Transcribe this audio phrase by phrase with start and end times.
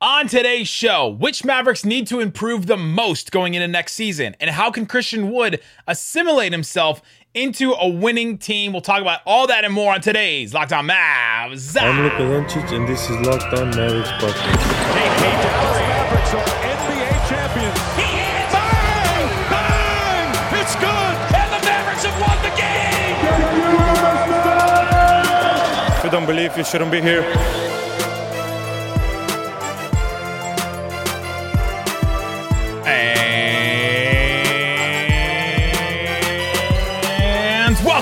[0.00, 4.36] On today's show, which Mavericks need to improve the most going into next season?
[4.38, 7.02] And how can Christian Wood assimilate himself
[7.34, 8.70] into a winning team?
[8.70, 11.76] We'll talk about all that and more on today's Locked On Mavs.
[11.82, 14.62] I'm Luka Doncic, and this is Locked On Mavericks podcast.
[14.94, 17.78] Hey, hey, Dallas Mavericks are NBA champions.
[17.98, 18.54] He hits!
[18.54, 19.26] Bang!
[19.50, 20.30] Bang!
[20.60, 21.14] It's good!
[21.34, 23.18] And the Mavericks have won the game!
[25.98, 27.67] If you don't believe, you shouldn't be here.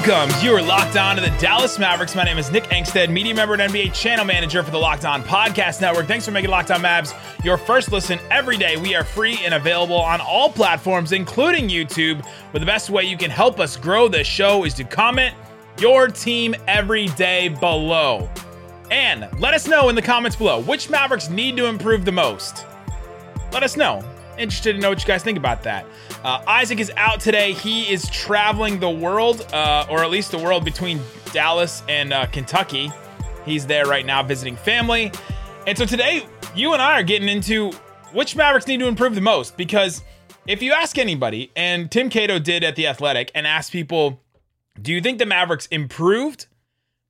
[0.07, 0.45] Welcome.
[0.45, 2.15] You are locked on to the Dallas Mavericks.
[2.15, 5.21] My name is Nick Angstadt, media member and NBA channel manager for the Locked On
[5.21, 6.07] Podcast Network.
[6.07, 7.13] Thanks for making Locked On Mavs
[7.45, 8.77] your first listen every day.
[8.77, 12.25] We are free and available on all platforms, including YouTube.
[12.53, 15.35] But the best way you can help us grow this show is to comment
[15.81, 18.31] your team every day below.
[18.93, 22.65] And let us know in the comments below which Mavericks need to improve the most.
[23.53, 24.05] Let us know.
[24.39, 25.87] Interested to know what you guys think about that.
[26.23, 27.53] Uh, Isaac is out today.
[27.53, 31.01] He is traveling the world, uh, or at least the world between
[31.33, 32.91] Dallas and uh, Kentucky.
[33.45, 35.13] He's there right now visiting family.
[35.67, 37.73] And so today, you and I are getting into
[38.13, 39.57] which Mavericks need to improve the most.
[39.57, 40.03] Because
[40.47, 44.21] if you ask anybody, and Tim Cato did at The Athletic, and asked people,
[44.81, 46.47] do you think the Mavericks improved,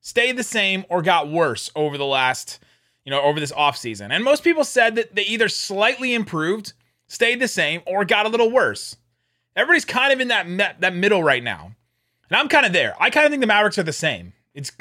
[0.01, 2.59] stayed the same, or got worse over the last,
[3.03, 4.11] you know, over this offseason?
[4.11, 6.73] And most people said that they either slightly improved,
[7.07, 8.97] stayed the same, or got a little worse.
[9.55, 11.71] Everybody's kind of in that me- that middle right now,
[12.29, 12.95] and I'm kind of there.
[12.99, 14.33] I kind of think the Mavericks are the same.
[14.53, 14.71] It's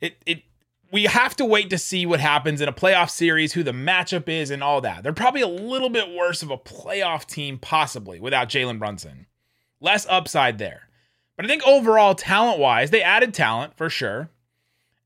[0.00, 0.42] it it
[0.90, 4.28] we have to wait to see what happens in a playoff series, who the matchup
[4.28, 5.02] is, and all that.
[5.02, 9.26] They're probably a little bit worse of a playoff team, possibly without Jalen Brunson.
[9.80, 10.88] Less upside there,
[11.36, 14.30] but I think overall, talent wise, they added talent for sure,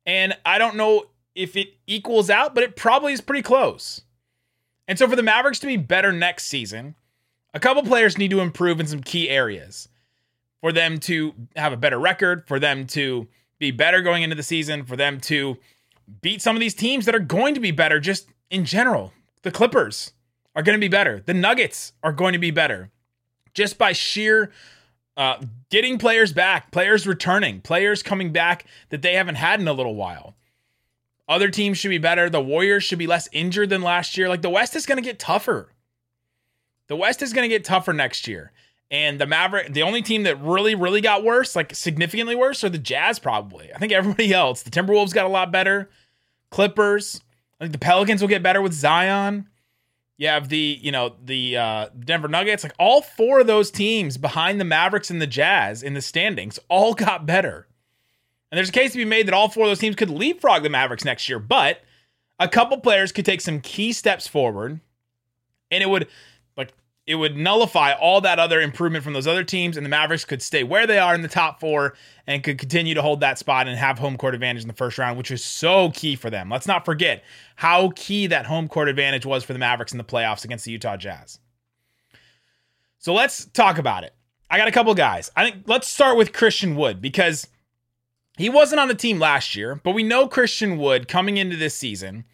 [0.07, 4.03] and I don't know if it equals out, but it probably is pretty close.
[4.91, 6.97] And so for the Mavericks to be better next season,
[7.55, 9.89] a couple players need to improve in some key areas
[10.61, 13.29] for them to have a better record, for them to
[13.61, 15.57] be better going into the season, for them to
[16.23, 19.13] beat some of these teams that are going to be better just in general.
[19.43, 20.11] The Clippers
[20.57, 21.23] are going to be better.
[21.25, 22.91] The Nuggets are going to be better
[23.55, 24.51] just by sheer
[25.17, 25.41] uh,
[25.71, 29.95] getting players back, players returning, players coming back that they haven't had in a little
[29.95, 30.35] while.
[31.31, 32.29] Other teams should be better.
[32.29, 34.29] The Warriors should be less injured than last year.
[34.29, 35.73] Like the West is going to get tougher.
[36.89, 38.51] The West is going to get tougher next year.
[38.91, 42.69] And the Maverick, the only team that really, really got worse, like significantly worse, are
[42.69, 43.73] the Jazz, probably.
[43.73, 44.63] I think everybody else.
[44.63, 45.89] The Timberwolves got a lot better.
[46.51, 47.21] Clippers.
[47.61, 49.49] I think the Pelicans will get better with Zion.
[50.19, 52.65] You have the, you know, the uh, Denver Nuggets.
[52.65, 56.59] Like all four of those teams behind the Mavericks and the Jazz in the standings
[56.69, 57.69] all got better.
[58.51, 60.63] And there's a case to be made that all four of those teams could leapfrog
[60.63, 61.83] the Mavericks next year, but
[62.39, 64.81] a couple players could take some key steps forward,
[65.71, 66.09] and it would
[66.57, 66.73] like
[67.07, 70.43] it would nullify all that other improvement from those other teams, and the Mavericks could
[70.43, 71.95] stay where they are in the top four
[72.27, 74.99] and could continue to hold that spot and have home court advantage in the first
[74.99, 76.51] round, which is so key for them.
[76.51, 77.23] Let's not forget
[77.57, 80.73] how key that home court advantage was for the Mavericks in the playoffs against the
[80.73, 81.39] Utah Jazz.
[82.99, 84.15] So let's talk about it.
[84.51, 85.31] I got a couple guys.
[85.37, 87.47] I think let's start with Christian Wood because
[88.41, 91.75] he wasn't on the team last year, but we know Christian Wood coming into this
[91.75, 92.25] season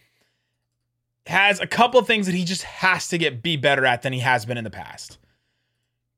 [1.26, 4.12] has a couple of things that he just has to get be better at than
[4.12, 5.18] he has been in the past.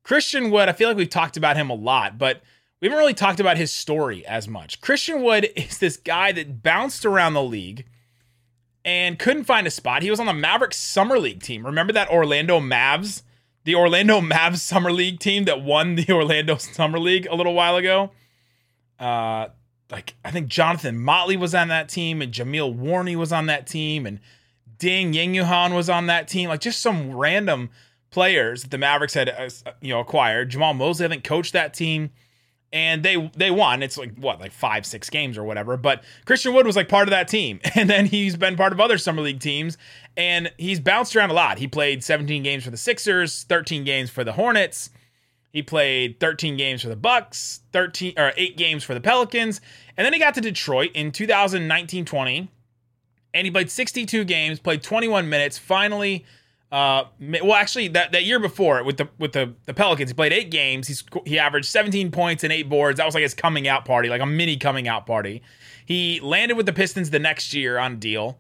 [0.02, 2.42] Christian Wood, I feel like we've talked about him a lot, but
[2.80, 4.82] we haven't really talked about his story as much.
[4.82, 7.86] Christian Wood is this guy that bounced around the league
[8.84, 10.02] and couldn't find a spot.
[10.02, 11.64] He was on the Mavericks Summer League team.
[11.64, 13.22] Remember that Orlando Mavs?
[13.64, 17.76] The Orlando Mavs Summer League team that won the Orlando Summer League a little while
[17.76, 18.10] ago?
[18.98, 19.48] Uh,
[19.90, 23.66] like I think Jonathan Motley was on that team, and Jameel Warney was on that
[23.66, 24.20] team, and
[24.78, 26.48] Ding Yang was on that team.
[26.48, 27.70] Like just some random
[28.10, 29.48] players that the Mavericks had uh,
[29.80, 30.50] you know acquired.
[30.50, 32.10] Jamahl Mosley I think coached that team,
[32.72, 33.82] and they they won.
[33.82, 35.76] It's like what like five six games or whatever.
[35.76, 38.80] But Christian Wood was like part of that team, and then he's been part of
[38.80, 39.78] other summer league teams,
[40.16, 41.58] and he's bounced around a lot.
[41.58, 44.90] He played 17 games for the Sixers, 13 games for the Hornets.
[45.52, 49.60] He played 13 games for the Bucks, 13 or 8 games for the Pelicans,
[49.96, 52.48] and then he got to Detroit in 2019-20
[53.34, 56.24] and he played 62 games, played 21 minutes, finally
[56.70, 60.34] uh well actually that, that year before with the with the, the Pelicans he played
[60.34, 60.86] 8 games.
[60.86, 62.98] He's he averaged 17 points and 8 boards.
[62.98, 65.42] That was like his coming out party, like a mini coming out party.
[65.86, 68.38] He landed with the Pistons the next year on deal.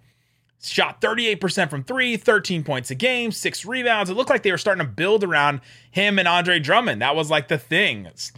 [0.60, 4.10] Shot 38% from three, 13 points a game, six rebounds.
[4.10, 5.60] It looked like they were starting to build around
[5.90, 7.00] him and Andre Drummond.
[7.00, 8.06] That was like the thing.
[8.06, 8.32] It's,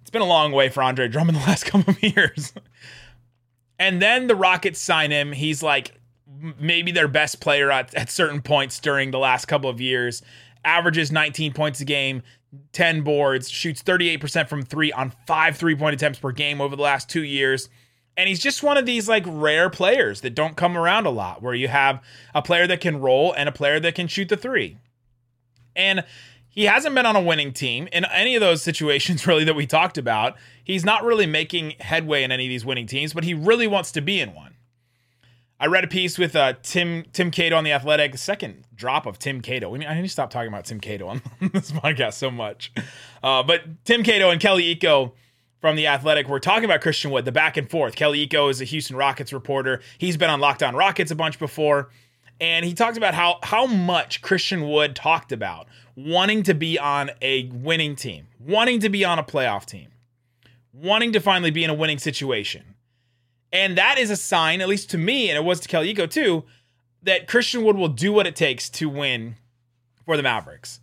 [0.00, 2.52] it's been a long way for Andre Drummond the last couple of years.
[3.80, 5.32] and then the Rockets sign him.
[5.32, 5.98] He's like
[6.58, 10.22] maybe their best player at, at certain points during the last couple of years.
[10.64, 12.22] Averages 19 points a game,
[12.72, 16.82] 10 boards, shoots 38% from three on five three point attempts per game over the
[16.82, 17.68] last two years.
[18.16, 21.42] And he's just one of these like rare players that don't come around a lot,
[21.42, 22.02] where you have
[22.34, 24.78] a player that can roll and a player that can shoot the three.
[25.74, 26.04] And
[26.48, 29.66] he hasn't been on a winning team in any of those situations, really, that we
[29.66, 30.36] talked about.
[30.64, 33.92] He's not really making headway in any of these winning teams, but he really wants
[33.92, 34.54] to be in one.
[35.58, 38.12] I read a piece with uh, Tim Tim Cato on the Athletic.
[38.12, 39.74] The second drop of Tim Cato.
[39.74, 41.22] I, mean, need to stop talking about Tim Cato on
[41.52, 42.72] this podcast so much.
[43.22, 45.12] Uh, but Tim Cato and Kelly Iko
[45.60, 47.94] from the Athletic we're talking about Christian Wood, the back and forth.
[47.94, 49.80] Kelly Iko is a Houston Rockets reporter.
[49.98, 51.90] He's been on Locked On Rockets a bunch before,
[52.40, 55.66] and he talked about how how much Christian Wood talked about
[55.96, 59.88] wanting to be on a winning team, wanting to be on a playoff team,
[60.72, 62.74] wanting to finally be in a winning situation.
[63.52, 66.10] And that is a sign, at least to me, and it was to Kelly Iko
[66.10, 66.44] too,
[67.02, 69.36] that Christian Wood will do what it takes to win
[70.04, 70.80] for the Mavericks.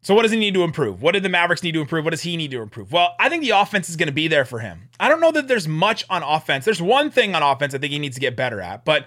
[0.00, 1.02] So, what does he need to improve?
[1.02, 2.04] What did the Mavericks need to improve?
[2.04, 2.92] What does he need to improve?
[2.92, 4.88] Well, I think the offense is going to be there for him.
[5.00, 6.64] I don't know that there's much on offense.
[6.64, 9.06] There's one thing on offense I think he needs to get better at, but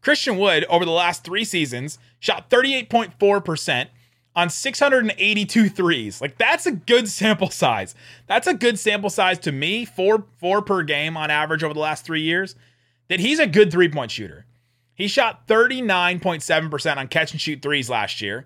[0.00, 3.88] Christian Wood, over the last three seasons, shot 38.4%
[4.34, 6.20] on 682 threes.
[6.20, 7.94] Like that's a good sample size.
[8.26, 11.80] That's a good sample size to me, four four per game on average over the
[11.80, 12.54] last three years.
[13.08, 14.46] That he's a good three point shooter.
[14.94, 18.44] He shot 39.7% on catch and shoot threes last year.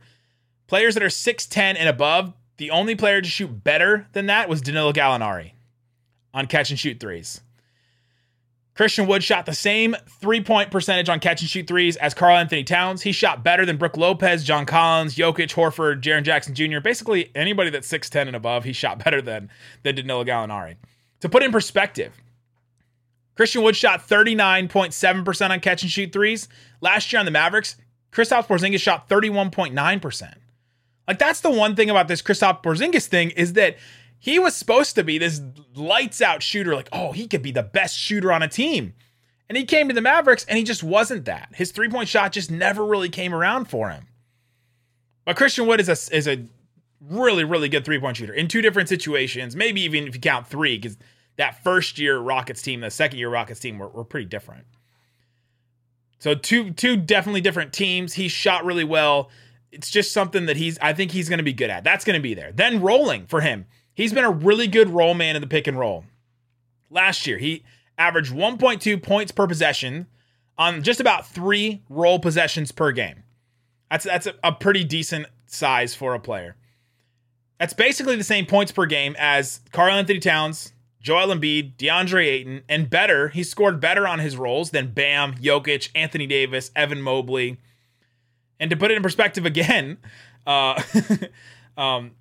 [0.67, 4.63] Players that are 6'10 and above, the only player to shoot better than that was
[4.63, 5.53] Danilo Gallinari
[6.33, 7.41] on catch and shoot threes.
[8.75, 12.65] Christian Wood shot the same three point percentage on catch and shoot threes as Karl-Anthony
[12.65, 13.03] Towns.
[13.03, 16.81] He shot better than Brook Lopez, John Collins, Jokic, Horford, Jaren Jackson Jr.
[16.81, 19.49] Basically, anybody that's 6'10 and above, he shot better than,
[19.85, 20.77] than Danilo Gallinari.
[21.21, 22.13] To put in perspective,
[23.37, 26.49] Christian Wood shot 39.7% on catch and shoot threes.
[26.81, 27.77] Last year on the Mavericks,
[28.13, 30.35] Kristaps Porzingis shot 31.9%.
[31.07, 33.77] Like that's the one thing about this Kristaps Porzingis thing is that
[34.19, 35.43] he was supposed to be this
[35.75, 38.95] lights out shooter, like, oh, he could be the best shooter on a team.
[39.49, 41.51] And he came to the Mavericks and he just wasn't that.
[41.55, 44.07] His three point shot just never really came around for him.
[45.27, 46.47] But Christian Wood is a, is a
[47.01, 50.47] really, really good three point shooter in two different situations, maybe even if you count
[50.47, 50.97] three, because
[51.37, 54.65] that first year Rockets team, the second year Rockets team were, were pretty different.
[56.19, 58.15] So two two definitely different teams.
[58.15, 59.29] He shot really well.
[59.75, 61.85] It's just something that he's I think he's going to be good at.
[61.85, 62.53] That's going to be there.
[62.53, 63.67] Then rolling for him.
[63.95, 66.05] He's been a really good roll man in the pick and roll.
[66.91, 67.65] Last year, he
[67.99, 70.07] averaged 1.2 points per possession
[70.59, 73.23] on just about three roll possessions per game.
[73.91, 76.57] That's that's a, a pretty decent size for a player.
[77.59, 82.91] That's basically the same points per game as Karl-Anthony Towns, Joel Embiid, DeAndre Ayton, and
[82.91, 83.29] better.
[83.29, 87.61] He scored better on his rolls than Bam, Jokic, Anthony Davis, Evan Mobley.
[88.65, 89.99] And to put it in perspective again,
[90.47, 90.83] uh,
[91.77, 92.13] um,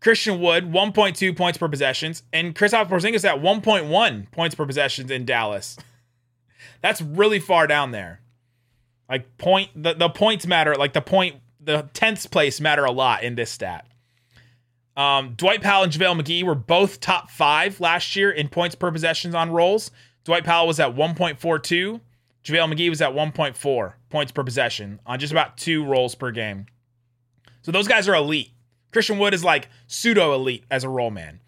[0.00, 5.24] Christian Wood, 1.2 points per possessions, and Kristaps Porzingis at 1.1 points per possessions in
[5.24, 5.76] Dallas.
[6.80, 8.20] That's really far down there.
[9.08, 13.24] Like point the, the points matter, like the point the 10th place matter a lot
[13.24, 13.88] in this stat.
[14.96, 18.92] Um, Dwight Powell and JaVale McGee were both top five last year in points per
[18.92, 19.90] possessions on rolls.
[20.22, 22.00] Dwight Powell was at 1.42.
[22.44, 26.66] JaVale McGee was at 1.4 points per possession on just about two rolls per game.
[27.62, 28.50] So those guys are elite.
[28.92, 31.40] Christian Wood is like pseudo elite as a roll man.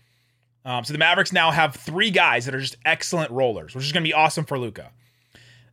[0.65, 3.93] Um, so the Mavericks now have three guys that are just excellent rollers, which is
[3.93, 4.93] going to be awesome for Luka.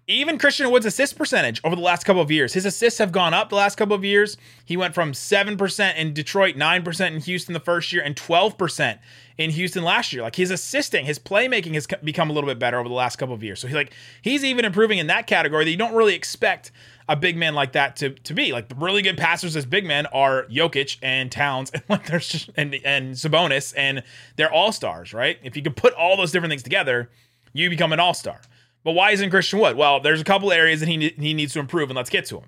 [0.07, 3.35] Even Christian Wood's assist percentage over the last couple of years, his assists have gone
[3.35, 4.37] up the last couple of years.
[4.65, 8.97] He went from 7% in Detroit, 9% in Houston the first year, and 12%
[9.39, 10.21] in Houston last year.
[10.21, 13.33] Like he's assisting, his playmaking has become a little bit better over the last couple
[13.33, 13.61] of years.
[13.61, 16.71] So he like he's even improving in that category that you don't really expect
[17.07, 18.51] a big man like that to, to be.
[18.51, 22.27] Like the really good passers as big men are Jokic and Towns and like there's
[22.27, 24.03] just, and and Sabonis and
[24.35, 25.39] they're all stars, right?
[25.41, 27.09] If you could put all those different things together,
[27.53, 28.41] you become an all star.
[28.83, 29.77] But why isn't Christian Wood?
[29.77, 32.39] Well, there's a couple areas that he he needs to improve, and let's get to
[32.39, 32.45] him.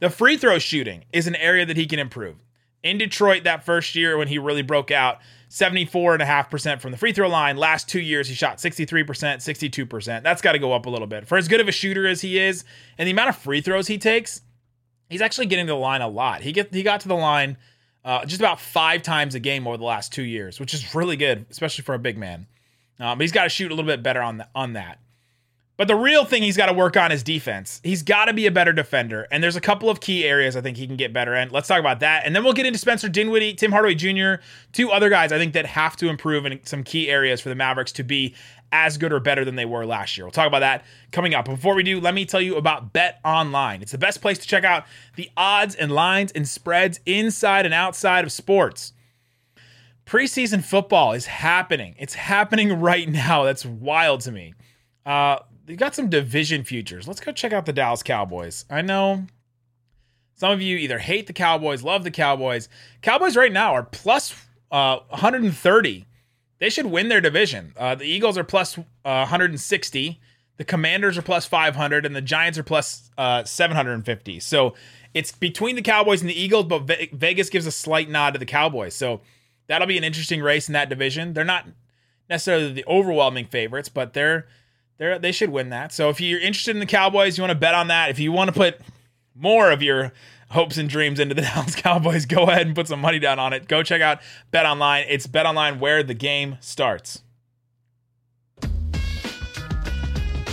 [0.00, 2.36] The free throw shooting is an area that he can improve.
[2.82, 5.18] In Detroit, that first year when he really broke out,
[5.50, 7.56] 74.5% from the free throw line.
[7.56, 10.22] Last two years, he shot 63%, 62%.
[10.22, 11.26] That's got to go up a little bit.
[11.26, 12.64] For as good of a shooter as he is,
[12.98, 14.42] and the amount of free throws he takes,
[15.08, 16.42] he's actually getting to the line a lot.
[16.42, 17.56] He get he got to the line
[18.04, 21.16] uh, just about five times a game over the last two years, which is really
[21.16, 22.46] good, especially for a big man.
[23.00, 24.98] Um, but he's got to shoot a little bit better on the, on that.
[25.78, 27.80] But the real thing he's got to work on is defense.
[27.84, 29.28] He's got to be a better defender.
[29.30, 31.50] And there's a couple of key areas I think he can get better in.
[31.50, 32.26] Let's talk about that.
[32.26, 34.42] And then we'll get into Spencer Dinwiddie, Tim Hardaway Jr.,
[34.72, 37.54] two other guys I think that have to improve in some key areas for the
[37.54, 38.34] Mavericks to be
[38.72, 40.26] as good or better than they were last year.
[40.26, 41.44] We'll talk about that coming up.
[41.44, 43.80] Before we do, let me tell you about Bet Online.
[43.80, 47.72] It's the best place to check out the odds and lines and spreads inside and
[47.72, 48.94] outside of sports.
[50.04, 51.94] Preseason football is happening.
[52.00, 53.44] It's happening right now.
[53.44, 54.54] That's wild to me.
[55.06, 57.06] Uh, they got some division futures.
[57.06, 58.64] Let's go check out the Dallas Cowboys.
[58.70, 59.26] I know
[60.34, 62.70] some of you either hate the Cowboys, love the Cowboys.
[63.02, 64.34] Cowboys right now are plus
[64.72, 66.06] uh, 130.
[66.58, 67.74] They should win their division.
[67.76, 70.18] Uh, the Eagles are plus, uh, 160.
[70.56, 74.40] The Commanders are plus 500, and the Giants are plus, uh, 750.
[74.40, 74.74] So
[75.12, 78.38] it's between the Cowboys and the Eagles, but Ve- Vegas gives a slight nod to
[78.38, 78.94] the Cowboys.
[78.94, 79.20] So
[79.66, 81.34] that'll be an interesting race in that division.
[81.34, 81.66] They're not
[82.30, 84.46] necessarily the overwhelming favorites, but they're
[84.98, 85.92] they they should win that.
[85.92, 88.10] So if you're interested in the Cowboys, you want to bet on that.
[88.10, 88.80] If you want to put
[89.34, 90.12] more of your
[90.50, 93.52] hopes and dreams into the Dallas Cowboys, go ahead and put some money down on
[93.52, 93.68] it.
[93.68, 95.06] Go check out Bet Online.
[95.08, 97.22] It's Bet Online where the game starts.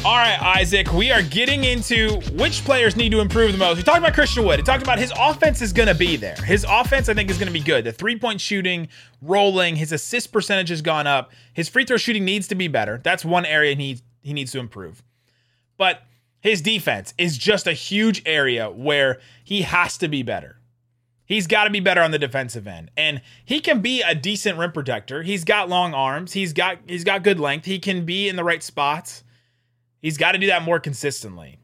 [0.05, 3.77] All right, Isaac, we are getting into which players need to improve the most.
[3.77, 4.59] We talked about Christian Wood.
[4.59, 6.35] We talked about his offense is going to be there.
[6.35, 7.85] His offense, I think, is going to be good.
[7.85, 8.87] The three point shooting,
[9.23, 11.31] rolling, his assist percentage has gone up.
[11.53, 13.01] His free throw shooting needs to be better.
[13.03, 15.03] That's one area he, he needs to improve.
[15.77, 16.01] But
[16.41, 20.57] his defense is just a huge area where he has to be better.
[21.25, 22.91] He's got to be better on the defensive end.
[22.97, 25.23] And he can be a decent rim protector.
[25.23, 26.33] He's got long arms.
[26.33, 27.65] He's got he's got good length.
[27.65, 29.23] He can be in the right spots.
[30.01, 31.59] He's got to do that more consistently.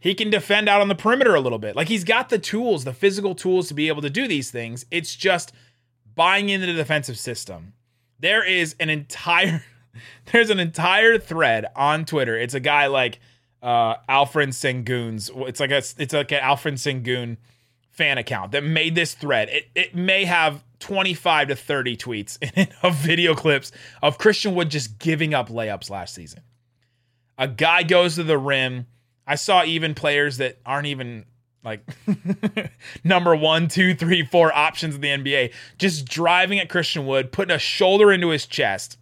[0.00, 1.76] He can defend out on the perimeter a little bit.
[1.76, 4.84] Like he's got the tools, the physical tools to be able to do these things.
[4.90, 5.52] It's just
[6.14, 7.74] buying into the defensive system.
[8.18, 9.64] There is an entire
[10.32, 12.38] there's an entire thread on Twitter.
[12.38, 13.20] It's a guy like
[13.62, 15.30] uh Alperen Sengun's.
[15.34, 17.36] It's like a it's like an Alfred Sengun
[17.90, 19.48] fan account that made this thread.
[19.50, 22.38] It it may have 25 to 30 tweets
[22.82, 26.42] of video clips of Christian Wood just giving up layups last season.
[27.38, 28.86] A guy goes to the rim.
[29.26, 31.26] I saw even players that aren't even
[31.62, 31.86] like
[33.04, 37.54] number one, two, three, four options in the NBA just driving at Christian Wood, putting
[37.54, 38.96] a shoulder into his chest.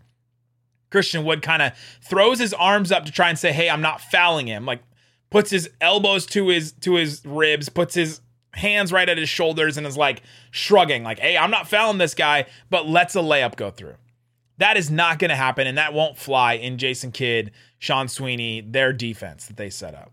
[0.91, 4.01] Christian Wood kind of throws his arms up to try and say, "Hey, I'm not
[4.01, 4.83] fouling him." Like
[5.31, 8.21] puts his elbows to his to his ribs, puts his
[8.55, 12.15] hands right at his shoulders and is like shrugging like, "Hey, I'm not fouling this
[12.15, 13.97] guy," but lets a layup go through.
[14.59, 18.61] That is not going to happen and that won't fly in Jason Kidd Sean Sweeney,
[18.61, 20.13] their defense that they set up.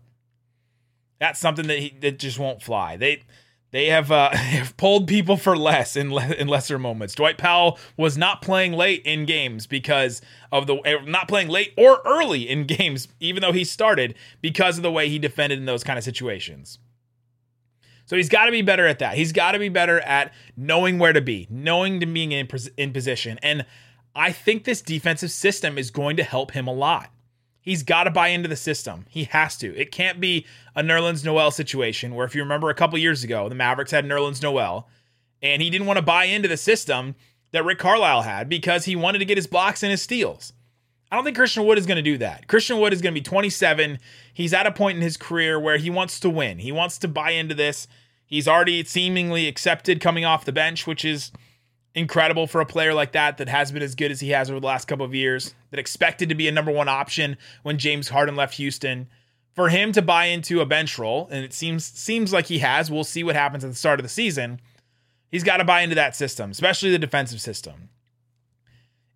[1.18, 2.96] That's something that he, that just won't fly.
[2.96, 3.22] They
[3.70, 7.14] they have uh, have pulled people for less in le- in lesser moments.
[7.14, 10.20] Dwight Powell was not playing late in games because
[10.52, 14.76] of the eh, not playing late or early in games, even though he started because
[14.76, 16.78] of the way he defended in those kind of situations.
[18.06, 19.16] So he's got to be better at that.
[19.16, 22.92] He's got to be better at knowing where to be, knowing to being in, in
[22.92, 23.38] position.
[23.42, 23.66] And
[24.14, 27.10] I think this defensive system is going to help him a lot.
[27.66, 29.06] He's got to buy into the system.
[29.08, 29.76] He has to.
[29.76, 30.46] It can't be
[30.76, 34.04] a Nerlens Noel situation where, if you remember a couple years ago, the Mavericks had
[34.04, 34.88] Nerlens Noel,
[35.42, 37.16] and he didn't want to buy into the system
[37.50, 40.52] that Rick Carlisle had because he wanted to get his blocks and his steals.
[41.10, 42.46] I don't think Christian Wood is going to do that.
[42.46, 43.98] Christian Wood is going to be 27.
[44.32, 46.60] He's at a point in his career where he wants to win.
[46.60, 47.88] He wants to buy into this.
[48.26, 51.32] He's already seemingly accepted coming off the bench, which is
[51.96, 54.60] incredible for a player like that that has been as good as he has over
[54.60, 58.10] the last couple of years, that expected to be a number one option when James
[58.10, 59.08] Harden left Houston.
[59.54, 62.90] For him to buy into a bench role, and it seems seems like he has,
[62.90, 64.60] we'll see what happens at the start of the season.
[65.30, 67.88] He's got to buy into that system, especially the defensive system.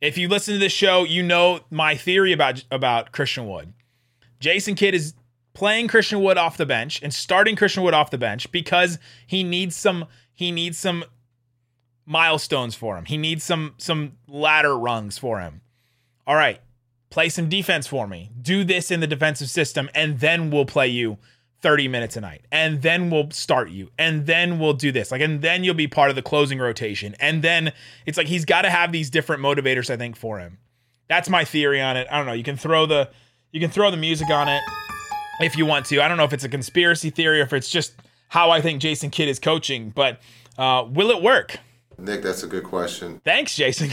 [0.00, 3.74] If you listen to this show, you know my theory about about Christian Wood.
[4.40, 5.12] Jason Kidd is
[5.52, 9.44] playing Christian Wood off the bench and starting Christian Wood off the bench because he
[9.44, 11.04] needs some he needs some
[12.06, 13.04] milestones for him.
[13.04, 15.60] He needs some some ladder rungs for him.
[16.26, 16.60] All right,
[17.10, 18.30] play some defense for me.
[18.40, 21.18] Do this in the defensive system, and then we'll play you
[21.62, 22.42] 30 minutes a night.
[22.50, 23.90] And then we'll start you.
[23.98, 25.10] And then we'll do this.
[25.10, 27.14] Like, and then you'll be part of the closing rotation.
[27.20, 27.72] And then
[28.06, 30.58] it's like he's got to have these different motivators, I think, for him.
[31.08, 32.06] That's my theory on it.
[32.10, 32.32] I don't know.
[32.32, 33.10] You can throw the
[33.52, 34.62] you can throw the music on it
[35.40, 36.00] if you want to.
[36.00, 37.94] I don't know if it's a conspiracy theory or if it's just
[38.28, 40.20] how I think Jason Kidd is coaching, but
[40.56, 41.58] uh, will it work?
[42.00, 43.20] Nick, that's a good question.
[43.24, 43.90] Thanks, Jason.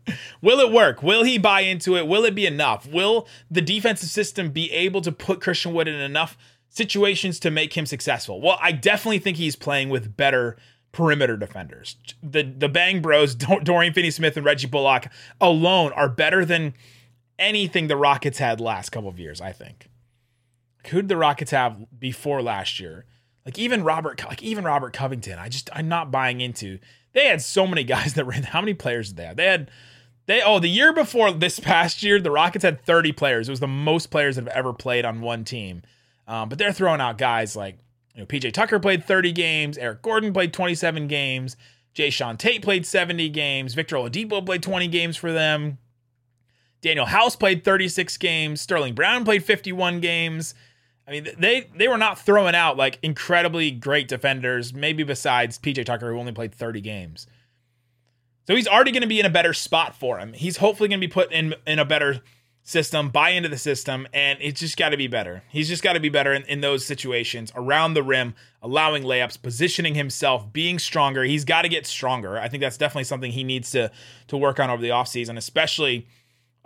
[0.42, 1.02] Will it work?
[1.02, 2.06] Will he buy into it?
[2.06, 2.86] Will it be enough?
[2.86, 6.38] Will the defensive system be able to put Christian Wood in enough
[6.68, 8.40] situations to make him successful?
[8.40, 10.56] Well, I definitely think he's playing with better
[10.92, 11.96] perimeter defenders.
[12.22, 15.08] The the Bang Bros, Dorian Finney-Smith and Reggie Bullock
[15.40, 16.74] alone are better than
[17.38, 19.88] anything the Rockets had last couple of years, I think.
[20.88, 23.04] Who did the Rockets have before last year?
[23.44, 26.78] Like even Robert like even Robert Covington, I just I'm not buying into
[27.12, 28.42] they had so many guys that ran.
[28.42, 29.36] How many players did they have?
[29.36, 29.70] They had
[30.26, 33.48] They oh the year before this past year, the Rockets had 30 players.
[33.48, 35.82] It was the most players that have ever played on one team.
[36.26, 37.78] Um, but they're throwing out guys like
[38.14, 41.56] you know PJ Tucker played 30 games, Eric Gordon played 27 games,
[41.94, 45.78] Jae'Sean Tate played 70 games, Victor Oladipo played 20 games for them.
[46.82, 50.54] Danuel House played 36 games, Sterling Brown played 51 games.
[51.08, 55.86] I mean, they they were not throwing out like incredibly great defenders, maybe besides PJ
[55.86, 57.26] Tucker, who only played 30 games.
[58.46, 60.32] So he's already going to be in a better spot for him.
[60.32, 62.20] He's hopefully going to be put in in a better
[62.62, 65.42] system, buy into the system, and it's just got to be better.
[65.48, 69.40] He's just got to be better in, in those situations around the rim, allowing layups,
[69.40, 71.24] positioning himself, being stronger.
[71.24, 72.38] He's got to get stronger.
[72.38, 73.90] I think that's definitely something he needs to
[74.26, 76.06] to work on over the offseason, especially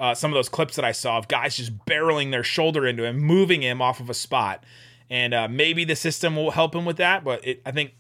[0.03, 3.05] uh, some of those clips that I saw of guys just barreling their shoulder into
[3.05, 4.65] him, moving him off of a spot.
[5.09, 7.95] And uh, maybe the system will help him with that, but it, I think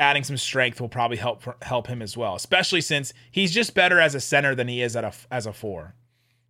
[0.00, 4.00] adding some strength will probably help help him as well, especially since he's just better
[4.00, 5.94] as a center than he is at a, as a four.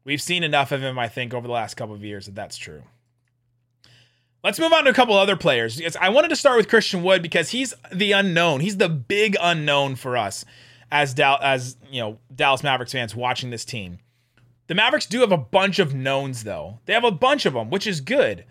[0.05, 2.57] We've seen enough of him, I think, over the last couple of years that that's
[2.57, 2.85] true.
[4.45, 5.81] Let's move on to a couple other players.
[6.01, 8.61] I wanted to start with Christian Wood because he's the unknown.
[8.61, 10.45] He's the big unknown for us
[10.93, 13.99] as Dal- as you know Dallas Mavericks fans watching this team.
[14.67, 16.81] The Mavericks do have a bunch of knowns though.
[16.87, 18.45] They have a bunch of them, which is good.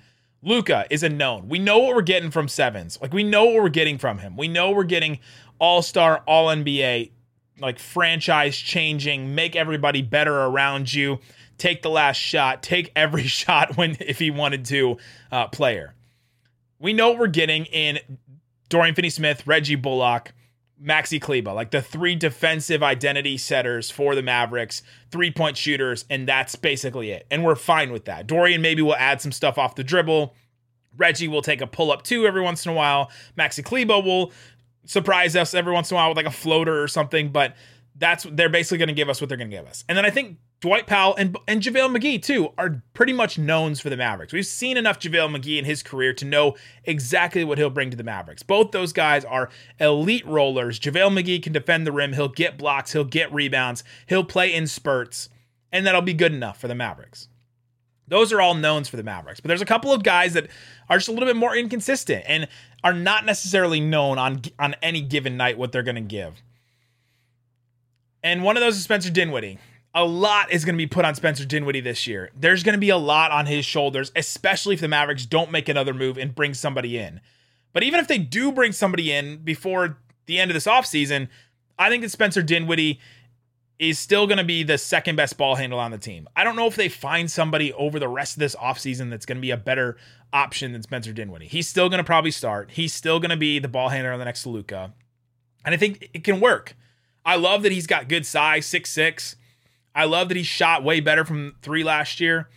[0.43, 1.48] Luka is a known.
[1.48, 3.00] We know what we're getting from Sevens.
[3.01, 4.36] Like we know what we're getting from him.
[4.36, 5.20] We know we're getting
[5.58, 7.12] all-star, all NBA,
[7.60, 11.20] like franchise changing, make everybody better around you,
[11.58, 14.98] take the last shot, take every shot when if he wanted to
[15.32, 15.96] uh, player.
[16.79, 18.00] We know what we're getting in
[18.67, 20.34] Dorian Finney-Smith, Reggie Bullock,
[20.83, 26.27] Maxi Kleber, like the three defensive identity setters for the Mavericks, three point shooters, and
[26.27, 27.25] that's basically it.
[27.31, 28.27] And we're fine with that.
[28.27, 30.33] Dorian maybe will add some stuff off the dribble.
[30.97, 33.09] Reggie will take a pull up two every once in a while.
[33.37, 34.31] Maxi Kleber will
[34.85, 37.55] surprise us every once in a while with like a floater or something, but
[37.95, 39.85] that's they're basically going to give us what they're going to give us.
[39.87, 43.82] And then I think Dwight Powell and and JaVale McGee too are pretty much knowns
[43.82, 44.32] for the Mavericks.
[44.32, 46.55] We've seen enough JaVale McGee in his career to know
[46.86, 48.43] exactly what he'll bring to the Mavericks.
[48.43, 49.50] Both those guys are
[49.82, 50.79] elite rollers.
[50.79, 54.66] JaVale McGee can defend the rim, he'll get blocks, he'll get rebounds, he'll play in
[54.66, 55.27] spurts,
[55.70, 57.27] and that'll be good enough for the Mavericks.
[58.07, 59.42] Those are all knowns for the Mavericks.
[59.42, 60.48] But there's a couple of guys that
[60.87, 62.48] are just a little bit more inconsistent and
[62.85, 66.42] are not necessarily known on on any given night what they're going to give.
[68.24, 69.59] And one of those is Spencer Dinwiddie.
[69.96, 72.32] A lot is going to be put on Spencer Dinwiddie this year.
[72.36, 75.70] There's going to be a lot on his shoulders, especially if the Mavericks don't make
[75.70, 77.22] another move and bring somebody in.
[77.74, 81.27] But even if they do bring somebody in before the end of this offseason,
[81.77, 83.00] I think that Spencer Dinwiddie
[83.79, 86.27] is still going to be the second best ball handler on the team.
[86.36, 89.38] I don't know if they find somebody over the rest of this offseason that's going
[89.38, 89.98] to be a better
[90.32, 91.48] option than Spencer Dinwiddie.
[91.48, 92.72] He's still going to probably start.
[92.72, 94.94] He's still going to be the ball handler on the next Luka.
[95.66, 96.75] And I think it can work.
[97.25, 99.36] I love that he's got good size, six six.
[99.96, 102.50] I love that he shot way better from three last year.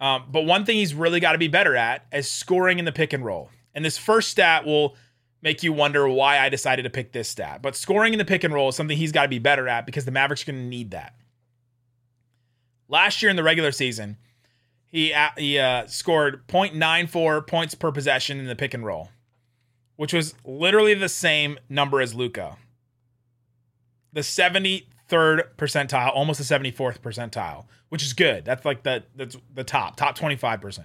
[0.00, 2.92] Um, but one thing he's really got to be better at is scoring in the
[2.92, 3.50] pick and roll.
[3.74, 4.96] And this first stat will
[5.42, 7.62] make you wonder why I decided to pick this stat.
[7.62, 9.86] But scoring in the pick and roll is something he's got to be better at
[9.86, 11.14] because the Mavericks are going to need that.
[12.88, 14.16] Last year in the regular season,
[14.88, 19.10] he he uh, scored 0.94 points per possession in the pick and roll,
[19.96, 22.56] which was literally the same number as Luka.
[24.12, 28.44] the 73rd percentile, almost the 74th percentile, which is good.
[28.44, 30.84] That's like the that's the top, top 25%.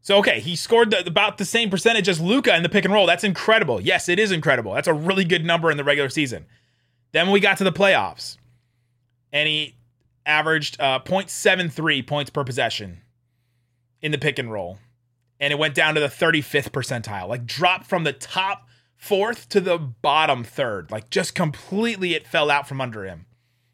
[0.00, 2.94] So okay, he scored the, about the same percentage as Luka in the pick and
[2.94, 3.06] roll.
[3.06, 3.80] That's incredible.
[3.80, 4.72] Yes, it is incredible.
[4.72, 6.46] That's a really good number in the regular season.
[7.12, 8.36] Then we got to the playoffs,
[9.32, 9.76] and he
[10.26, 13.00] averaged uh, 0.73 points per possession
[14.02, 14.78] in the pick and roll,
[15.40, 18.67] and it went down to the 35th percentile, like dropped from the top
[18.98, 20.90] fourth to the bottom third.
[20.90, 23.24] Like just completely it fell out from under him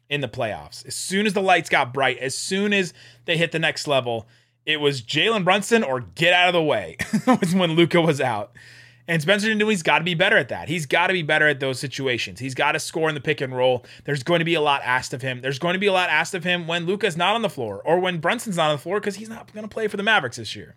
[0.09, 0.85] in the playoffs.
[0.85, 2.93] As soon as the lights got bright, as soon as
[3.25, 4.27] they hit the next level,
[4.65, 8.53] it was Jalen Brunson or get out of the way was when Luka was out.
[9.07, 10.67] And Spencer Dinwiddie's got to be better at that.
[10.67, 12.39] He's got to be better at those situations.
[12.39, 13.85] He's got to score in the pick and roll.
[14.03, 15.41] There's going to be a lot asked of him.
[15.41, 17.83] There's going to be a lot asked of him when Luka's not on the floor
[17.85, 20.03] or when Brunson's not on the floor because he's not going to play for the
[20.03, 20.75] Mavericks this year.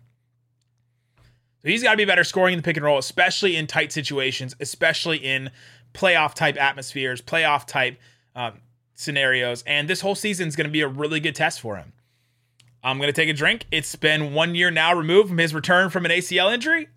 [1.61, 3.91] So he's got to be better scoring in the pick and roll, especially in tight
[3.91, 5.51] situations, especially in
[5.93, 7.99] playoff type atmospheres, playoff type
[8.35, 8.61] um,
[8.95, 9.63] scenarios.
[9.67, 11.93] And this whole season is going to be a really good test for him.
[12.81, 13.65] I'm going to take a drink.
[13.71, 16.87] It's been one year now removed from his return from an ACL injury.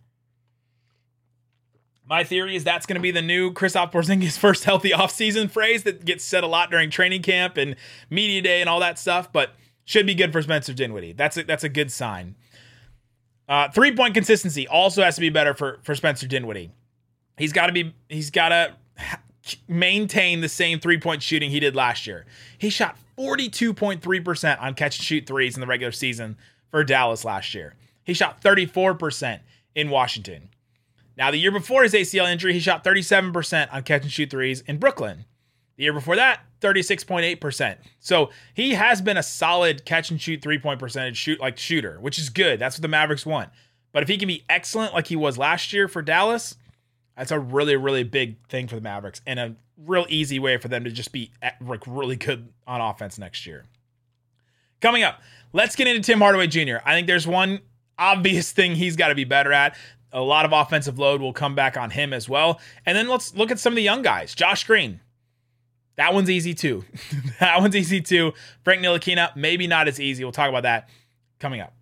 [2.07, 5.83] My theory is that's going to be the new Kristaps Porzingis first healthy offseason phrase
[5.85, 7.75] that gets said a lot during training camp and
[8.11, 11.13] media day and all that stuff, but should be good for Spencer Dinwiddie.
[11.13, 12.37] That's a, that's a good sign.
[13.49, 16.71] Uh, three point consistency also has to be better for for Spencer Dinwiddie.
[17.37, 18.75] He's got to be he's got to
[19.69, 22.25] maintain the same three point shooting he did last year.
[22.59, 26.37] He shot 42.3% on catch and shoot threes in the regular season
[26.71, 27.75] for Dallas last year.
[28.05, 29.41] He shot 34%
[29.75, 30.49] in Washington.
[31.17, 34.63] Now, the year before his ACL injury, he shot 37% on catch and shoot threes
[34.63, 35.27] in Brooklyn.
[35.77, 37.77] The year before that, 36.8%.
[37.99, 41.99] So he has been a solid catch and shoot three point percentage shoot like shooter,
[42.01, 42.59] which is good.
[42.59, 43.51] That's what the Mavericks want.
[43.93, 46.57] But if he can be excellent like he was last year for Dallas,
[47.17, 50.69] that's a really, really big thing for the Mavericks and a real easy way for
[50.69, 53.65] them to just be eh, like really good on offense next year.
[54.81, 55.21] Coming up,
[55.53, 56.77] let's get into Tim Hardaway Jr.
[56.85, 57.61] I think there's one
[57.99, 59.77] obvious thing he's got to be better at.
[60.13, 62.61] A lot of offensive load will come back on him as well.
[62.85, 64.35] And then let's look at some of the young guys.
[64.35, 65.01] Josh Green.
[65.97, 66.85] That one's easy too.
[67.41, 68.33] that one's easy too.
[68.65, 70.25] Frank Ntilikina, maybe not as easy.
[70.25, 70.89] We'll talk about that
[71.39, 71.75] coming up.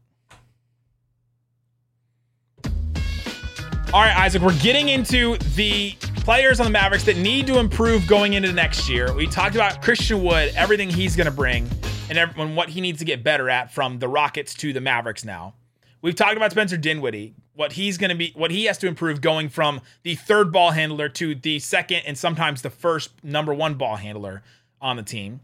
[3.92, 8.06] All right, Isaac, we're getting into the players on the Mavericks that need to improve
[8.06, 9.12] going into next year.
[9.12, 11.68] We talked about Christian Wood, everything he's going to bring,
[12.08, 15.24] and, everyone, what he needs to get better at from the Rockets to the Mavericks
[15.24, 15.54] now.
[16.02, 19.20] We've talked about Spencer Dinwiddie, what he's going to be, what he has to improve
[19.20, 23.74] going from the third ball handler to the second and sometimes the first number one
[23.74, 24.42] ball handler
[24.80, 25.42] on the team.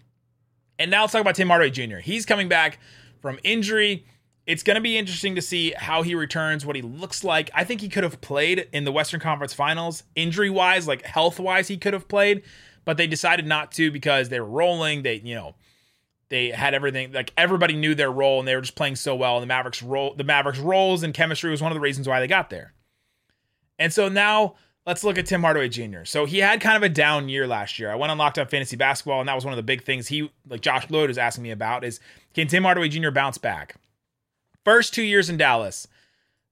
[0.79, 1.99] And now let's talk about Tim Hardaway Jr.
[1.99, 2.79] He's coming back
[3.21, 4.07] from injury
[4.47, 7.51] it's going to be interesting to see how he returns, what he looks like.
[7.53, 11.41] I think he could have played in the Western Conference Finals, injury wise, like health
[11.41, 12.43] wise, he could have played,
[12.85, 15.03] but they decided not to because they were rolling.
[15.03, 15.57] They, you know,
[16.29, 19.37] they had everything like everybody knew their role and they were just playing so well.
[19.37, 22.21] And the Mavericks role, the Mavericks roles and chemistry was one of the reasons why
[22.21, 22.73] they got there.
[23.79, 26.05] And so now let's look at Tim Hardaway Jr.
[26.05, 27.91] So he had kind of a down year last year.
[27.91, 30.09] I went on Locked On Fantasy Basketball, and that was one of the big things
[30.09, 32.01] he, like Josh Lloyd, was asking me about: is
[32.35, 33.11] can Tim Hardaway Jr.
[33.11, 33.77] bounce back?
[34.65, 35.87] First two years in Dallas.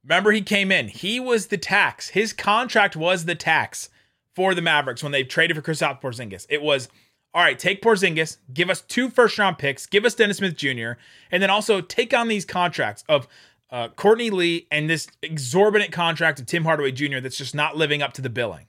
[0.04, 0.88] Remember, he came in.
[0.88, 2.10] He was the tax.
[2.10, 3.88] His contract was the tax
[4.34, 6.46] for the Mavericks when they traded for Kristaps Porzingis.
[6.50, 6.88] It was,
[7.34, 10.92] all right, take Porzingis, give us two first round picks, give us Dennis Smith Jr.,
[11.32, 13.26] and then also take on these contracts of
[13.70, 17.18] uh, Courtney Lee and this exorbitant contract of Tim Hardaway Jr.
[17.18, 18.68] that's just not living up to the billing.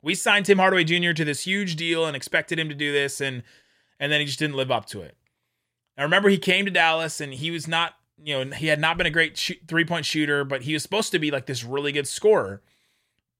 [0.00, 1.12] We signed Tim Hardaway Jr.
[1.12, 3.42] to this huge deal and expected him to do this, and
[3.98, 5.16] and then he just didn't live up to it.
[5.98, 8.96] I remember, he came to Dallas and he was not you know, he had not
[8.96, 11.64] been a great shoot, three point shooter, but he was supposed to be like this
[11.64, 12.62] really good scorer.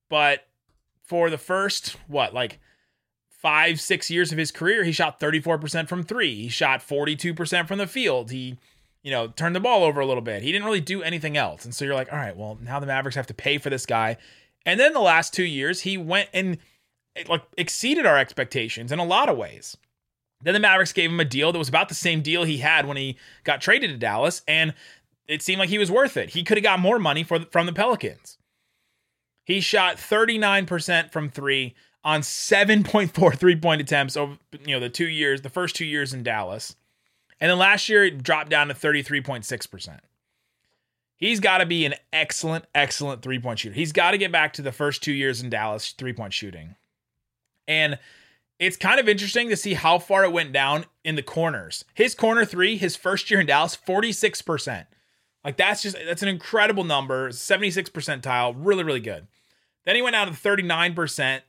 [0.09, 0.47] But
[1.03, 2.61] for the first, what, like
[3.45, 6.35] five, six years of his career, he shot 34% from three.
[6.35, 8.31] He shot 42% from the field.
[8.31, 8.57] He,
[9.03, 10.43] you know, turned the ball over a little bit.
[10.43, 11.67] He didn't really do anything else.
[11.67, 13.85] And so you're like, all right, well, now the Mavericks have to pay for this
[13.85, 14.17] guy.
[14.65, 16.57] And then the last two years, he went and
[17.29, 19.77] like exceeded our expectations in a lot of ways.
[20.41, 22.87] Then the Mavericks gave him a deal that was about the same deal he had
[22.87, 24.73] when he got traded to Dallas, and
[25.29, 26.31] it seemed like he was worth it.
[26.31, 28.39] He could have got more money for from the Pelicans.
[29.45, 35.09] He shot 39% from three on 7.4 three point attempts over you know the two
[35.09, 36.77] years, the first two years in Dallas,
[37.41, 39.99] and then last year it dropped down to 33.6%.
[41.17, 43.75] He's got to be an excellent, excellent three point shooter.
[43.75, 46.75] He's got to get back to the first two years in Dallas three point shooting,
[47.67, 47.99] and
[48.59, 51.85] it's kind of interesting to see how far it went down in the corners.
[51.95, 54.87] His corner three, his first year in Dallas, 46%.
[55.45, 57.31] Like that's just that's an incredible number.
[57.31, 59.27] 76 percentile, really, really good.
[59.85, 61.43] Then he went down to 39%.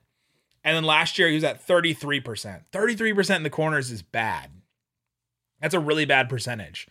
[0.66, 2.64] And then last year he was at 33%.
[2.74, 4.50] 33% in the corners is bad.
[5.62, 6.88] That's a really bad percentage.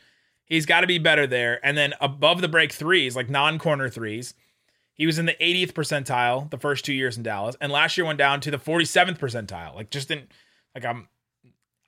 [0.46, 1.64] He's got to be better there.
[1.66, 4.34] And then above the break threes, like non-corner threes,
[4.94, 8.06] he was in the 80th percentile the first two years in Dallas, and last year
[8.06, 10.28] went down to the 47th percentile, like just in
[10.74, 11.08] like I'm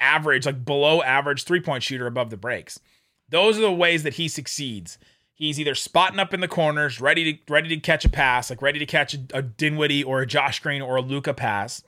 [0.00, 2.80] average, like below average three point shooter above the breaks.
[3.28, 4.98] Those are the ways that he succeeds.
[5.36, 8.62] He's either spotting up in the corners, ready to ready to catch a pass, like
[8.62, 11.82] ready to catch a, a Dinwiddie or a Josh Green or a Luka pass,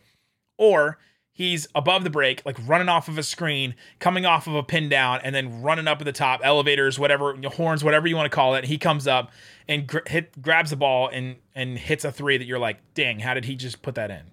[0.58, 0.98] or
[1.32, 4.90] he's above the break, like running off of a screen, coming off of a pin
[4.90, 8.34] down, and then running up at the top, elevators, whatever, horns, whatever you want to
[8.34, 8.64] call it.
[8.64, 9.30] He comes up
[9.66, 13.20] and gr- hit, grabs the ball and and hits a three that you're like, dang,
[13.20, 14.32] how did he just put that in?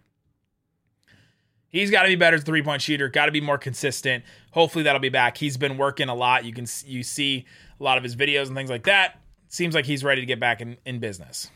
[1.70, 3.10] He's got to be better as a three point shooter.
[3.10, 4.24] Got to be more consistent.
[4.52, 5.38] Hopefully that'll be back.
[5.38, 6.44] He's been working a lot.
[6.46, 7.46] You can you see
[7.80, 9.20] a lot of his videos and things like that.
[9.48, 11.50] Seems like he's ready to get back in, in business.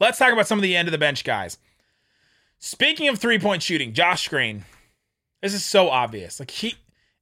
[0.00, 1.58] Let's talk about some of the end of the bench guys.
[2.58, 4.64] Speaking of three point shooting, Josh Green.
[5.42, 6.40] This is so obvious.
[6.40, 6.74] Like he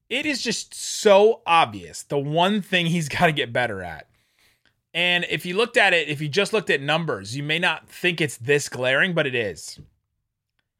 [0.09, 2.03] it is just so obvious.
[2.03, 4.09] The one thing he's got to get better at.
[4.95, 7.89] And if you looked at it, if you just looked at numbers, you may not
[7.89, 9.81] think it's this glaring, but it is.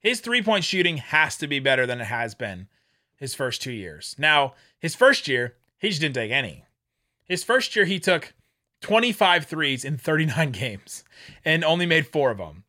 [0.01, 2.69] His three point shooting has to be better than it has been
[3.17, 4.15] his first two years.
[4.19, 6.65] Now, his first year, he just didn't take any.
[7.25, 8.35] His first year, he took
[8.83, 11.05] 25 threes in 39 games
[11.45, 12.65] and only made four of them.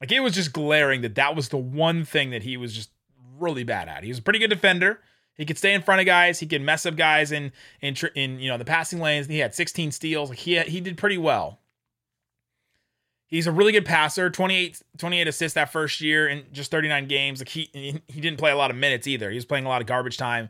[0.00, 2.90] Like it was just glaring that that was the one thing that he was just
[3.38, 4.02] really bad at.
[4.02, 5.00] He was a pretty good defender.
[5.34, 6.40] He could stay in front of guys.
[6.40, 9.28] He could mess up guys in in in you know the passing lanes.
[9.28, 10.30] He had 16 steals.
[10.30, 11.60] Like he had, he did pretty well.
[13.28, 14.30] He's a really good passer.
[14.30, 17.40] 28 28 assists that first year in just 39 games.
[17.40, 19.30] Like he he didn't play a lot of minutes either.
[19.30, 20.48] He was playing a lot of garbage time.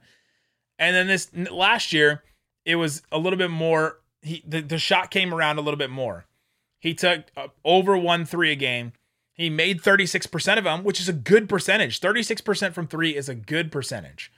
[0.78, 2.22] And then this last year,
[2.68, 3.98] it was a little bit more.
[4.20, 6.26] He the, the shot came around a little bit more.
[6.78, 8.92] He took uh, over one three a game.
[9.32, 12.00] He made 36% of them, which is a good percentage.
[12.00, 14.32] 36% from three is a good percentage.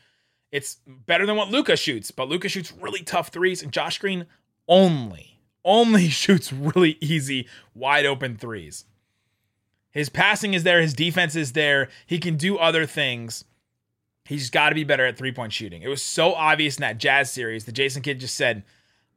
[0.52, 4.26] It's better than what Luka shoots, but Luka shoots really tough threes, and Josh Green
[4.68, 8.84] only, only shoots really easy, wide open threes.
[9.90, 11.88] His passing is there, his defense is there.
[12.06, 13.44] He can do other things.
[14.30, 15.82] He's got to be better at three point shooting.
[15.82, 18.62] It was so obvious in that Jazz series that Jason Kidd just said,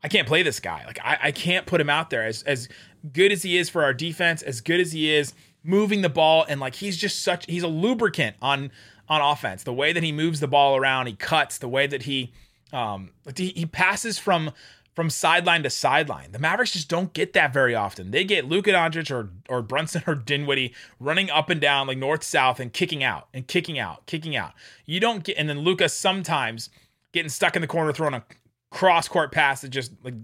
[0.03, 0.83] I can't play this guy.
[0.87, 2.25] Like, I, I can't put him out there.
[2.25, 2.67] As, as
[3.13, 6.47] good as he is for our defense, as good as he is moving the ball,
[6.49, 8.71] and like he's just such, he's a lubricant on
[9.07, 9.61] on offense.
[9.61, 12.33] The way that he moves the ball around, he cuts, the way that he
[12.71, 14.51] um he, he passes from
[14.93, 16.31] from sideline to sideline.
[16.31, 18.11] The Mavericks just don't get that very often.
[18.11, 22.23] They get Luka Doncic or or Brunson or Dinwiddie running up and down like north
[22.23, 24.53] south and kicking out and kicking out, kicking out.
[24.85, 26.69] You don't get and then Luka sometimes
[27.11, 28.23] getting stuck in the corner throwing a
[28.71, 30.15] cross court pass that just like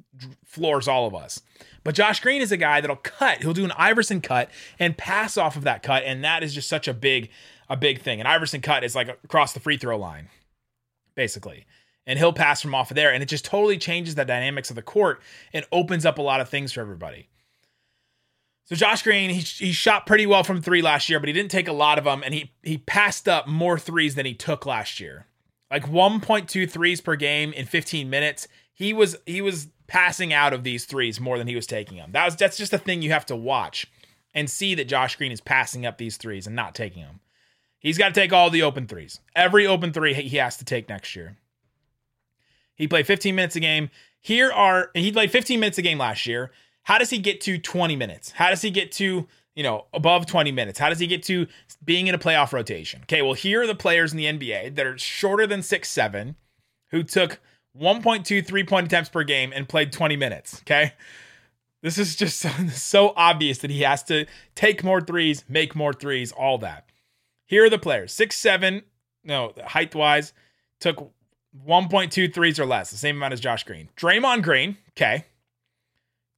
[0.45, 1.41] floors all of us.
[1.83, 3.41] But Josh Green is a guy that'll cut.
[3.41, 6.69] He'll do an Iverson cut and pass off of that cut and that is just
[6.69, 7.29] such a big
[7.69, 8.19] a big thing.
[8.19, 10.29] And Iverson cut is like across the free throw line,
[11.15, 11.65] basically.
[12.07, 13.13] And he'll pass from off of there.
[13.13, 15.21] And it just totally changes the dynamics of the court
[15.53, 17.27] and opens up a lot of things for everybody.
[18.69, 21.49] So Josh Green, he, he shot pretty well from three last year, but he didn't
[21.49, 24.63] take a lot of them, and he he passed up more threes than he took
[24.63, 25.25] last year.
[25.71, 28.47] Like 1.2 threes per game in 15 minutes.
[28.71, 32.11] He was he was passing out of these threes more than he was taking them.
[32.11, 33.87] That was that's just a thing you have to watch
[34.35, 37.21] and see that Josh Green is passing up these threes and not taking them.
[37.79, 39.19] He's got to take all the open threes.
[39.35, 41.37] Every open three he has to take next year.
[42.79, 43.91] He played 15 minutes a game.
[44.21, 46.51] Here are he played 15 minutes a game last year.
[46.83, 48.31] How does he get to 20 minutes?
[48.31, 50.79] How does he get to, you know, above 20 minutes?
[50.79, 51.45] How does he get to
[51.83, 53.01] being in a playoff rotation?
[53.03, 56.35] Okay, well, here are the players in the NBA that are shorter than six seven,
[56.89, 57.39] who took
[57.79, 60.61] 1.2 three point attempts per game and played 20 minutes.
[60.61, 60.93] Okay.
[61.81, 62.39] This is just
[62.71, 66.89] so, obvious that he has to take more threes, make more threes, all that.
[67.45, 68.83] Here are the players six seven,
[69.23, 70.33] no, height wise,
[70.79, 71.11] took
[71.65, 73.89] 1.2 threes or less, the same amount as Josh Green.
[73.97, 75.25] Draymond Green, okay.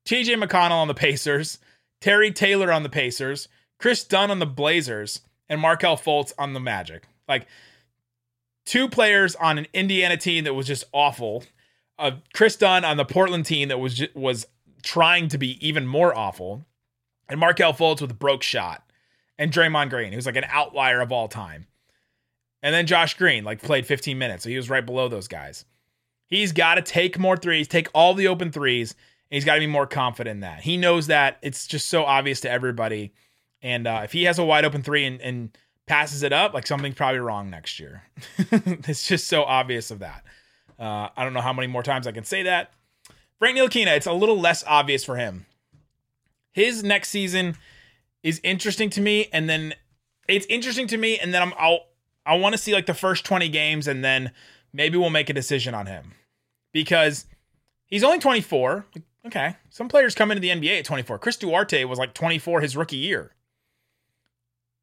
[0.06, 1.60] TJ McConnell on the Pacers,
[2.00, 3.48] Terry Taylor on the Pacers,
[3.78, 7.04] Kris Dunn on the Blazers, and Markelle Fultz on the Magic.
[7.28, 7.48] Like
[8.66, 11.44] two players on an Indiana team that was just awful.
[12.00, 14.48] Uh, Kris Dunn on the Portland team that was just, was
[14.82, 16.66] trying to be even more awful,
[17.30, 18.84] and Markelle Fultz with a broke shot
[19.38, 21.68] and Draymond Green, who's like an outlier of all time.
[22.64, 24.44] And then Josh Green, like played 15 minutes.
[24.44, 25.66] So he was right below those guys.
[26.28, 29.60] He's got to take more threes, take all the open threes, and he's got to
[29.60, 30.62] be more confident in that.
[30.62, 33.14] He knows that it's just so obvious to everybody.
[33.62, 36.68] And uh, if he has a wide open three and, and passes it up, like
[36.68, 38.04] something's probably wrong next year.
[38.38, 40.24] it's just so obvious of that.
[40.80, 42.72] Uh, I don't know how many more times I can say that.
[43.38, 45.46] Frank Ntilikina, it's a little less obvious for him.
[46.54, 47.56] His next season
[48.24, 49.74] is interesting to me, and then
[50.28, 51.86] it's interesting to me, and then I'm I'll
[52.26, 54.32] I want to see like the first 20 games, and then
[54.74, 56.14] maybe we'll make a decision on him
[56.72, 57.26] because
[57.86, 58.86] he's only 24.
[59.26, 61.20] Okay, some players come into the NBA at 24.
[61.20, 63.32] Chris Duarte was like 24 his rookie year.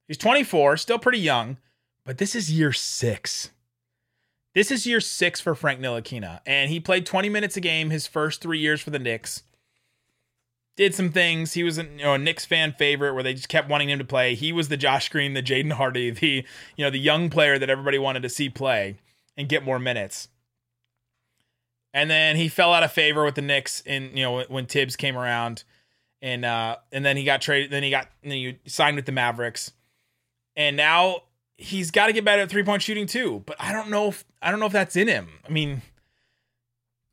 [0.07, 1.59] He's 24, still pretty young,
[2.05, 3.51] but this is year six.
[4.55, 8.07] This is year six for Frank Ntilikina, and he played 20 minutes a game his
[8.07, 9.43] first three years for the Knicks
[10.79, 11.55] did some things.
[11.55, 13.99] He was a, you know, a Knicks fan favorite where they just kept wanting him
[13.99, 14.37] to play.
[14.37, 16.45] He was the Josh Green, the Jaden Hardy, the
[16.77, 18.97] you know the young player that everybody wanted to see play
[19.37, 20.29] and get more minutes.
[21.93, 24.95] And then he fell out of favor with the Knicks in you know when Thibs
[24.95, 25.65] came around,
[26.23, 27.73] and uh and then he got traded.
[27.73, 29.73] Then he got then he signed with the Mavericks,
[30.55, 31.23] and now
[31.57, 33.43] he's got to get better at three point shooting too.
[33.47, 35.29] But I don't know if I don't know if that's in him.
[35.45, 35.83] I mean,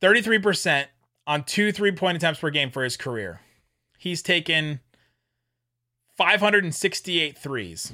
[0.02, 0.88] thirty three percent
[1.26, 3.42] on two three point attempts per game for his career
[4.06, 4.80] he's taken
[6.16, 7.92] 568 threes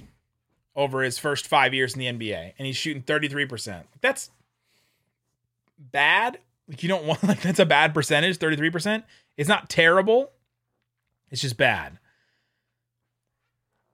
[0.76, 3.84] over his first five years in the NBA, and he's shooting 33%.
[4.02, 4.30] That's
[5.80, 6.38] bad.
[6.68, 9.04] Like you don't want like that's a bad percentage, 33%.
[9.38, 10.32] It's not terrible.
[11.32, 11.98] It's just bad.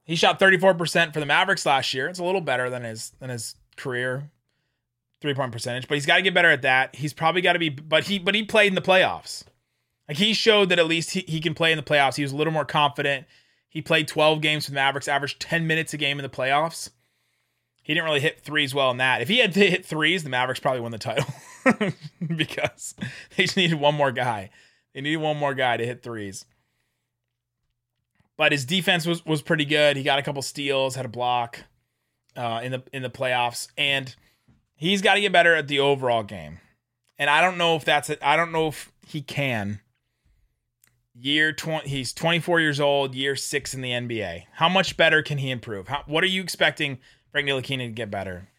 [0.03, 2.08] He shot 34% for the Mavericks last year.
[2.08, 4.32] It's a little better than his than his career
[5.21, 6.95] three point percentage, but he's got to get better at that.
[6.95, 9.43] He's probably got to be, but he but he played in the playoffs.
[10.08, 12.15] Like he showed that at least he, he can play in the playoffs.
[12.15, 13.28] He was a little more confident.
[13.70, 16.89] He played 12 games for the Mavericks, averaged 10 minutes a game in the playoffs.
[17.84, 19.22] he didn't really hit threes well in that.
[19.22, 21.28] If he had to hit threes, the Mavericks probably won the title
[22.36, 22.96] because
[23.36, 24.50] they just needed one more guy.
[24.93, 26.46] They needed one more guy to hit threes.
[28.38, 29.98] But his defense was was pretty good.
[29.98, 31.63] He got a couple steals, had a block
[32.36, 34.15] uh, in the in the playoffs, and
[34.76, 36.60] he's got to get better at the overall game.
[37.17, 38.20] And I don't know if that's it.
[38.22, 39.82] I don't know if he can.
[41.19, 44.43] Year 20, he's 24 years old, year six in the NBA.
[44.53, 45.88] How much better can he improve?
[45.88, 46.99] How, what are you expecting
[47.32, 48.49] Frank Ntilikina to get better?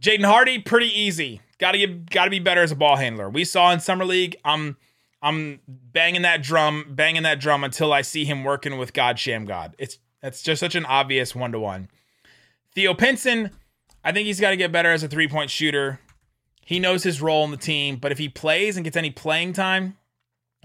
[0.00, 1.40] Jaden Hardy, pretty easy.
[1.58, 3.30] Got to get, got to be better as a ball handler.
[3.30, 4.36] We saw in summer league.
[4.44, 4.76] I'm,
[5.22, 9.74] I'm banging that drum, banging that drum until I see him working with God Shammgod
[9.78, 11.88] It's that's just such an obvious one to one.
[12.74, 13.50] Theo Pinson,
[14.04, 16.00] I think he's got to get better as a three point shooter.
[16.64, 19.52] He knows his role in the team, but if he plays and gets any playing
[19.52, 19.96] time,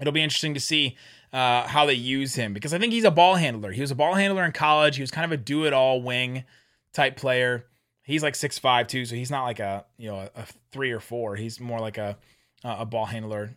[0.00, 0.96] it'll be interesting to see
[1.32, 3.72] uh, how they use him because I think he's a ball handler.
[3.72, 4.96] He was a ball handler in college.
[4.96, 6.44] He was kind of a do it all wing
[6.92, 7.66] type player.
[8.02, 10.92] He's like six five too, so he's not like a you know a, a three
[10.92, 11.36] or four.
[11.36, 12.16] He's more like a
[12.62, 13.56] a ball handler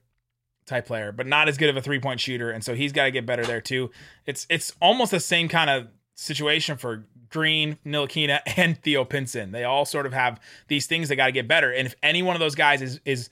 [0.66, 2.52] type player, but not as good of a three point shooter.
[2.52, 3.90] And so he's got to get better there too.
[4.26, 9.52] It's it's almost the same kind of situation for Green, Ntilikina, and Theo Pinson.
[9.52, 11.72] They all sort of have these things they got to get better.
[11.72, 13.30] And if any one of those guys is is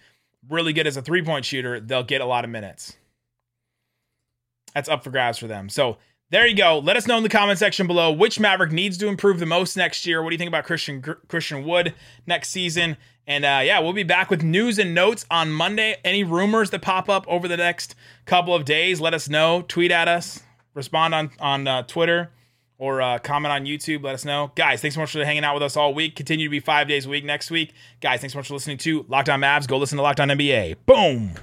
[0.49, 2.95] really good as a three point shooter, they'll get a lot of minutes.
[4.73, 5.69] That's up for grabs for them.
[5.69, 5.97] So
[6.31, 6.79] there you go.
[6.79, 9.77] Let us know in the comment section below which Maverick needs to improve the most
[9.77, 10.21] next year.
[10.21, 11.93] What do you think about Christian Christian Wood
[12.25, 12.97] next season?
[13.27, 15.95] And uh, yeah, we'll be back with news and notes on Monday.
[16.03, 19.63] Any rumors that pop up over the next couple of days, let us know.
[19.67, 22.31] Tweet at us, respond on on uh, Twitter
[22.77, 24.03] or uh, comment on YouTube.
[24.03, 24.51] Let us know.
[24.55, 26.15] Guys, thanks so much for hanging out with us all week.
[26.15, 27.73] Continue to be five days a week next week.
[28.01, 29.67] Guys, thanks so much for listening to Locked On Mavs.
[29.67, 30.77] Go listen to Locked On NBA.
[30.85, 31.35] Boom.